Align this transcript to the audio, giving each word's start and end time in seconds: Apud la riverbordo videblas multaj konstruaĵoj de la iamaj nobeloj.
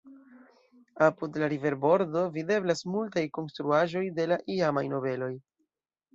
Apud 1.07 1.37
la 1.43 1.49
riverbordo 1.53 2.23
videblas 2.39 2.81
multaj 2.95 3.25
konstruaĵoj 3.37 4.03
de 4.19 4.27
la 4.33 4.41
iamaj 4.57 4.87
nobeloj. 4.97 5.31